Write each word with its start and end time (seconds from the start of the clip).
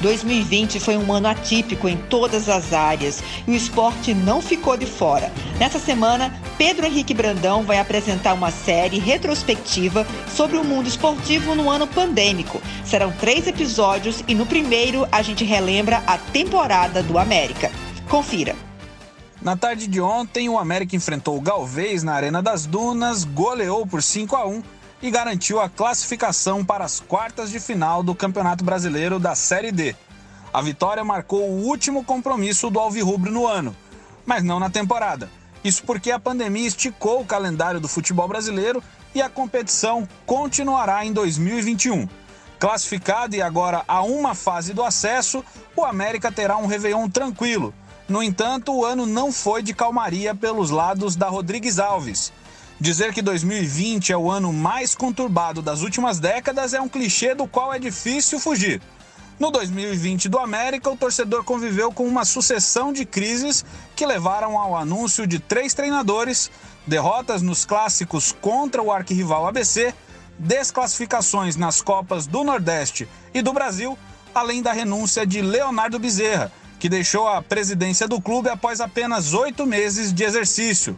2020 0.00 0.80
foi 0.80 0.96
um 0.96 1.12
ano 1.12 1.28
atípico 1.28 1.88
em 1.88 1.96
todas 1.96 2.48
as 2.48 2.72
áreas 2.72 3.22
e 3.46 3.50
o 3.50 3.54
esporte 3.54 4.12
não 4.12 4.42
ficou 4.42 4.76
de 4.76 4.86
fora. 4.86 5.32
Nessa 5.58 5.78
semana, 5.78 6.34
Pedro 6.58 6.86
Henrique 6.86 7.14
Brandão 7.14 7.62
vai 7.62 7.78
apresentar 7.78 8.34
uma 8.34 8.50
série 8.50 8.98
retrospectiva 8.98 10.06
sobre 10.28 10.56
o 10.56 10.64
mundo 10.64 10.88
esportivo 10.88 11.54
no 11.54 11.70
ano 11.70 11.86
pandêmico. 11.86 12.60
Serão 12.84 13.12
três 13.12 13.46
episódios 13.46 14.22
e 14.28 14.34
no 14.34 14.46
primeiro 14.46 15.06
a 15.10 15.22
gente 15.22 15.44
relembra 15.44 16.02
a 16.06 16.18
temporada 16.18 17.02
do 17.02 17.18
América. 17.18 17.70
Confira. 18.08 18.54
Na 19.40 19.56
tarde 19.56 19.86
de 19.86 20.00
ontem, 20.00 20.48
o 20.48 20.58
América 20.58 20.96
enfrentou 20.96 21.36
o 21.36 21.40
Galvez 21.40 22.02
na 22.02 22.14
Arena 22.14 22.42
das 22.42 22.66
Dunas, 22.66 23.24
goleou 23.24 23.86
por 23.86 24.02
5 24.02 24.34
a 24.34 24.46
1 24.46 24.62
e 25.02 25.10
garantiu 25.10 25.60
a 25.60 25.68
classificação 25.68 26.64
para 26.64 26.84
as 26.84 27.00
quartas 27.00 27.50
de 27.50 27.60
final 27.60 28.02
do 28.02 28.14
Campeonato 28.14 28.64
Brasileiro 28.64 29.18
da 29.18 29.34
Série 29.34 29.70
D. 29.70 29.94
A 30.52 30.62
vitória 30.62 31.04
marcou 31.04 31.50
o 31.50 31.66
último 31.66 32.04
compromisso 32.04 32.70
do 32.70 32.80
Alvirrubro 32.80 33.30
no 33.30 33.46
ano, 33.46 33.76
mas 34.24 34.42
não 34.42 34.58
na 34.58 34.70
temporada. 34.70 35.30
Isso 35.62 35.82
porque 35.84 36.10
a 36.10 36.18
pandemia 36.18 36.66
esticou 36.66 37.20
o 37.20 37.26
calendário 37.26 37.80
do 37.80 37.88
futebol 37.88 38.28
brasileiro 38.28 38.82
e 39.14 39.20
a 39.20 39.28
competição 39.28 40.08
continuará 40.24 41.04
em 41.04 41.12
2021. 41.12 42.08
Classificado 42.58 43.36
e 43.36 43.42
agora 43.42 43.84
a 43.86 44.02
uma 44.02 44.34
fase 44.34 44.72
do 44.72 44.82
acesso, 44.82 45.44
o 45.74 45.84
América 45.84 46.32
terá 46.32 46.56
um 46.56 46.66
Réveillon 46.66 47.08
tranquilo. 47.08 47.74
No 48.08 48.22
entanto, 48.22 48.72
o 48.72 48.84
ano 48.84 49.04
não 49.04 49.32
foi 49.32 49.62
de 49.62 49.74
calmaria 49.74 50.34
pelos 50.34 50.70
lados 50.70 51.16
da 51.16 51.28
Rodrigues 51.28 51.78
Alves. 51.78 52.32
Dizer 52.78 53.14
que 53.14 53.22
2020 53.22 54.12
é 54.12 54.16
o 54.18 54.30
ano 54.30 54.52
mais 54.52 54.94
conturbado 54.94 55.62
das 55.62 55.80
últimas 55.80 56.20
décadas 56.20 56.74
é 56.74 56.80
um 56.80 56.88
clichê 56.88 57.34
do 57.34 57.46
qual 57.46 57.72
é 57.72 57.78
difícil 57.78 58.38
fugir. 58.38 58.82
No 59.38 59.50
2020 59.50 60.28
do 60.28 60.38
América, 60.38 60.90
o 60.90 60.96
torcedor 60.96 61.42
conviveu 61.42 61.90
com 61.90 62.06
uma 62.06 62.26
sucessão 62.26 62.92
de 62.92 63.06
crises 63.06 63.64
que 63.94 64.04
levaram 64.04 64.58
ao 64.58 64.76
anúncio 64.76 65.26
de 65.26 65.38
três 65.38 65.72
treinadores, 65.72 66.50
derrotas 66.86 67.40
nos 67.40 67.64
clássicos 67.64 68.32
contra 68.42 68.82
o 68.82 68.92
arquirrival 68.92 69.46
ABC, 69.46 69.94
desclassificações 70.38 71.56
nas 71.56 71.80
Copas 71.80 72.26
do 72.26 72.44
Nordeste 72.44 73.08
e 73.32 73.40
do 73.40 73.54
Brasil, 73.54 73.96
além 74.34 74.60
da 74.60 74.72
renúncia 74.72 75.26
de 75.26 75.40
Leonardo 75.40 75.98
Bezerra, 75.98 76.52
que 76.78 76.90
deixou 76.90 77.26
a 77.26 77.40
presidência 77.40 78.06
do 78.06 78.20
clube 78.20 78.50
após 78.50 78.82
apenas 78.82 79.32
oito 79.32 79.64
meses 79.64 80.12
de 80.12 80.24
exercício. 80.24 80.96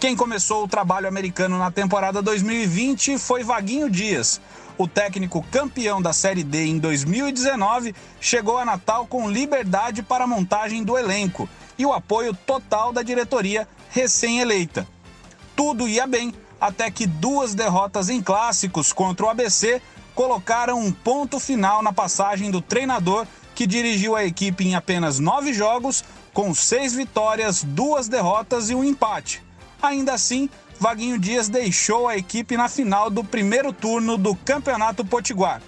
Quem 0.00 0.14
começou 0.14 0.62
o 0.62 0.68
trabalho 0.68 1.08
americano 1.08 1.58
na 1.58 1.72
temporada 1.72 2.22
2020 2.22 3.18
foi 3.18 3.42
Vaguinho 3.42 3.90
Dias. 3.90 4.40
O 4.76 4.86
técnico 4.86 5.44
campeão 5.50 6.00
da 6.00 6.12
Série 6.12 6.44
D 6.44 6.66
em 6.66 6.78
2019 6.78 7.92
chegou 8.20 8.58
a 8.58 8.64
Natal 8.64 9.08
com 9.08 9.28
liberdade 9.28 10.04
para 10.04 10.22
a 10.22 10.26
montagem 10.26 10.84
do 10.84 10.96
elenco 10.96 11.48
e 11.76 11.84
o 11.84 11.92
apoio 11.92 12.32
total 12.32 12.92
da 12.92 13.02
diretoria 13.02 13.66
recém-eleita. 13.90 14.86
Tudo 15.56 15.88
ia 15.88 16.06
bem 16.06 16.32
até 16.60 16.92
que 16.92 17.04
duas 17.04 17.52
derrotas 17.52 18.08
em 18.08 18.22
clássicos 18.22 18.92
contra 18.92 19.26
o 19.26 19.28
ABC 19.28 19.82
colocaram 20.14 20.78
um 20.78 20.92
ponto 20.92 21.40
final 21.40 21.82
na 21.82 21.92
passagem 21.92 22.52
do 22.52 22.60
treinador 22.60 23.26
que 23.52 23.66
dirigiu 23.66 24.14
a 24.14 24.24
equipe 24.24 24.64
em 24.64 24.76
apenas 24.76 25.18
nove 25.18 25.52
jogos, 25.52 26.04
com 26.32 26.54
seis 26.54 26.94
vitórias, 26.94 27.64
duas 27.64 28.06
derrotas 28.06 28.70
e 28.70 28.76
um 28.76 28.84
empate. 28.84 29.47
Ainda 29.80 30.12
assim, 30.12 30.48
Vaguinho 30.80 31.18
Dias 31.18 31.48
deixou 31.48 32.08
a 32.08 32.16
equipe 32.16 32.56
na 32.56 32.68
final 32.68 33.10
do 33.10 33.24
primeiro 33.24 33.72
turno 33.72 34.16
do 34.16 34.34
Campeonato 34.34 35.04
Potiguar. 35.04 35.60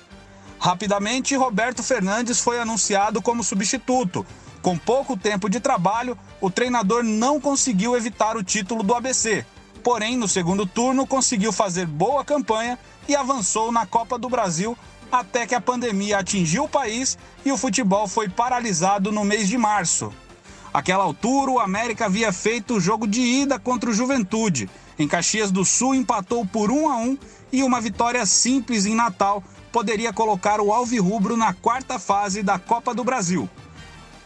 Rapidamente, 0.58 1.36
Roberto 1.36 1.82
Fernandes 1.82 2.40
foi 2.40 2.60
anunciado 2.60 3.22
como 3.22 3.42
substituto. 3.42 4.26
Com 4.60 4.76
pouco 4.76 5.16
tempo 5.16 5.48
de 5.48 5.58
trabalho, 5.58 6.18
o 6.40 6.50
treinador 6.50 7.02
não 7.02 7.40
conseguiu 7.40 7.96
evitar 7.96 8.36
o 8.36 8.42
título 8.42 8.82
do 8.82 8.94
ABC. 8.94 9.44
Porém, 9.82 10.16
no 10.16 10.28
segundo 10.28 10.66
turno, 10.66 11.06
conseguiu 11.06 11.50
fazer 11.50 11.86
boa 11.86 12.24
campanha 12.24 12.78
e 13.08 13.16
avançou 13.16 13.72
na 13.72 13.86
Copa 13.86 14.18
do 14.18 14.28
Brasil 14.28 14.76
até 15.10 15.46
que 15.46 15.54
a 15.54 15.60
pandemia 15.60 16.18
atingiu 16.18 16.64
o 16.64 16.68
país 16.68 17.18
e 17.44 17.50
o 17.50 17.56
futebol 17.56 18.06
foi 18.06 18.28
paralisado 18.28 19.10
no 19.10 19.24
mês 19.24 19.48
de 19.48 19.58
março. 19.58 20.12
Aquela 20.72 21.04
altura, 21.04 21.50
o 21.50 21.58
América 21.58 22.06
havia 22.06 22.32
feito 22.32 22.74
o 22.74 22.80
jogo 22.80 23.06
de 23.06 23.20
ida 23.20 23.58
contra 23.58 23.90
o 23.90 23.92
Juventude. 23.92 24.70
Em 24.98 25.08
Caxias 25.08 25.50
do 25.50 25.64
Sul, 25.64 25.94
empatou 25.94 26.46
por 26.46 26.70
1 26.70 26.88
a 26.88 26.96
1 26.96 27.18
e 27.52 27.62
uma 27.62 27.80
vitória 27.80 28.24
simples 28.24 28.86
em 28.86 28.94
Natal 28.94 29.42
poderia 29.72 30.12
colocar 30.12 30.60
o 30.60 30.72
Alvirrubro 30.72 31.36
na 31.36 31.52
quarta 31.52 31.98
fase 31.98 32.42
da 32.42 32.58
Copa 32.58 32.94
do 32.94 33.04
Brasil. 33.04 33.48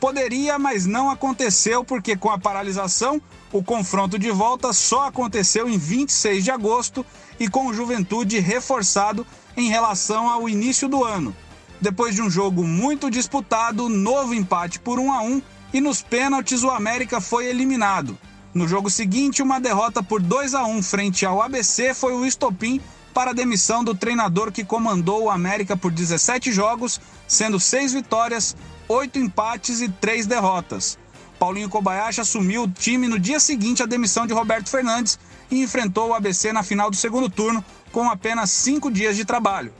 Poderia, 0.00 0.58
mas 0.58 0.84
não 0.84 1.10
aconteceu 1.10 1.84
porque 1.84 2.16
com 2.16 2.30
a 2.30 2.38
paralisação, 2.38 3.20
o 3.52 3.62
confronto 3.62 4.18
de 4.18 4.30
volta 4.30 4.72
só 4.72 5.06
aconteceu 5.06 5.68
em 5.68 5.78
26 5.78 6.44
de 6.44 6.50
agosto 6.50 7.06
e 7.38 7.48
com 7.48 7.66
o 7.66 7.74
Juventude 7.74 8.38
reforçado 8.38 9.26
em 9.56 9.70
relação 9.70 10.28
ao 10.28 10.48
início 10.48 10.88
do 10.88 11.04
ano. 11.04 11.34
Depois 11.80 12.14
de 12.14 12.22
um 12.22 12.28
jogo 12.28 12.64
muito 12.64 13.10
disputado, 13.10 13.88
novo 13.88 14.34
empate 14.34 14.78
por 14.78 14.98
1 14.98 15.12
a 15.12 15.22
1 15.22 15.42
e 15.74 15.80
nos 15.80 16.00
pênaltis 16.00 16.62
o 16.62 16.70
América 16.70 17.20
foi 17.20 17.46
eliminado. 17.46 18.16
No 18.54 18.68
jogo 18.68 18.88
seguinte, 18.88 19.42
uma 19.42 19.60
derrota 19.60 20.04
por 20.04 20.22
2 20.22 20.54
a 20.54 20.64
1 20.64 20.80
frente 20.84 21.26
ao 21.26 21.42
ABC 21.42 21.92
foi 21.92 22.14
o 22.14 22.24
estopim 22.24 22.80
para 23.12 23.32
a 23.32 23.34
demissão 23.34 23.82
do 23.82 23.92
treinador 23.92 24.52
que 24.52 24.64
comandou 24.64 25.24
o 25.24 25.30
América 25.30 25.76
por 25.76 25.90
17 25.90 26.52
jogos, 26.52 27.00
sendo 27.26 27.58
6 27.58 27.92
vitórias, 27.92 28.56
8 28.88 29.18
empates 29.18 29.80
e 29.80 29.88
3 29.88 30.26
derrotas. 30.26 30.96
Paulinho 31.40 31.68
Kobayashi 31.68 32.20
assumiu 32.20 32.62
o 32.62 32.70
time 32.70 33.08
no 33.08 33.18
dia 33.18 33.40
seguinte 33.40 33.82
à 33.82 33.86
demissão 33.86 34.28
de 34.28 34.32
Roberto 34.32 34.70
Fernandes 34.70 35.18
e 35.50 35.60
enfrentou 35.60 36.10
o 36.10 36.14
ABC 36.14 36.52
na 36.52 36.62
final 36.62 36.88
do 36.88 36.96
segundo 36.96 37.28
turno 37.28 37.64
com 37.90 38.08
apenas 38.08 38.50
5 38.50 38.92
dias 38.92 39.16
de 39.16 39.24
trabalho. 39.24 39.74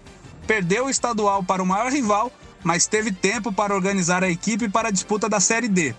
Perdeu 0.45 0.87
o 0.87 0.91
estadual 0.91 1.45
para 1.45 1.63
o 1.63 1.67
maior 1.67 1.93
rival, 1.93 2.33
mas 2.65 2.87
teve 2.87 3.13
tempo 3.13 3.53
para 3.53 3.75
organizar 3.75 4.25
a 4.25 4.31
equipe 4.31 4.71
para 4.71 4.89
a 4.89 4.91
disputa 4.91 5.29
da 5.29 5.39
Série 5.39 5.69
D. 5.69 5.95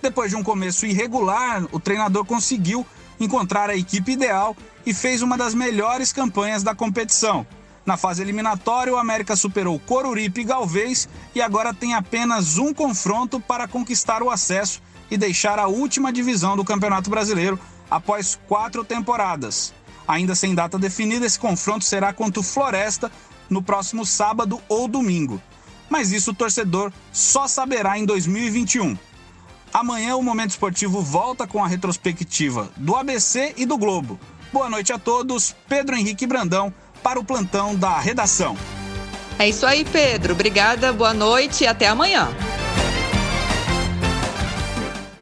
Depois 0.00 0.30
de 0.30 0.36
um 0.36 0.42
começo 0.42 0.86
irregular, 0.86 1.66
o 1.72 1.80
treinador 1.80 2.24
conseguiu 2.24 2.86
encontrar 3.18 3.68
a 3.68 3.76
equipe 3.76 4.12
ideal 4.12 4.56
e 4.86 4.94
fez 4.94 5.20
uma 5.20 5.36
das 5.36 5.52
melhores 5.52 6.12
campanhas 6.12 6.62
da 6.62 6.74
competição. 6.74 7.46
Na 7.84 7.96
fase 7.96 8.22
eliminatória, 8.22 8.92
o 8.92 8.96
América 8.96 9.34
superou 9.34 9.78
Coruripe 9.80 10.42
e 10.42 10.44
Galvez 10.44 11.08
e 11.34 11.42
agora 11.42 11.74
tem 11.74 11.92
apenas 11.92 12.56
um 12.56 12.72
confronto 12.72 13.40
para 13.40 13.66
conquistar 13.66 14.22
o 14.22 14.30
acesso 14.30 14.80
e 15.10 15.18
deixar 15.18 15.58
a 15.58 15.66
última 15.66 16.12
divisão 16.12 16.56
do 16.56 16.64
Campeonato 16.64 17.10
Brasileiro 17.10 17.58
após 17.90 18.38
quatro 18.46 18.84
temporadas. 18.84 19.74
Ainda 20.06 20.34
sem 20.34 20.54
data 20.54 20.78
definida, 20.78 21.26
esse 21.26 21.38
confronto 21.38 21.84
será 21.84 22.12
contra 22.12 22.40
o 22.40 22.44
Floresta 22.44 23.10
no 23.50 23.60
próximo 23.60 24.06
sábado 24.06 24.60
ou 24.68 24.86
domingo 24.86 25.42
mas 25.90 26.12
isso 26.12 26.30
o 26.30 26.34
torcedor 26.34 26.90
só 27.12 27.46
saberá 27.46 27.98
em 27.98 28.06
2021. 28.06 28.96
Amanhã 29.72 30.16
o 30.16 30.22
Momento 30.22 30.50
Esportivo 30.50 31.02
volta 31.02 31.46
com 31.46 31.62
a 31.62 31.68
retrospectiva 31.68 32.70
do 32.76 32.96
ABC 32.96 33.54
e 33.56 33.66
do 33.66 33.76
Globo. 33.76 34.18
Boa 34.52 34.70
noite 34.70 34.92
a 34.92 34.98
todos, 34.98 35.54
Pedro 35.68 35.96
Henrique 35.96 36.26
Brandão, 36.26 36.72
para 37.02 37.20
o 37.20 37.24
plantão 37.24 37.74
da 37.76 37.98
redação. 37.98 38.56
É 39.38 39.48
isso 39.48 39.64
aí, 39.64 39.84
Pedro. 39.84 40.34
Obrigada, 40.34 40.92
boa 40.92 41.14
noite 41.14 41.64
e 41.64 41.66
até 41.66 41.86
amanhã. 41.86 42.28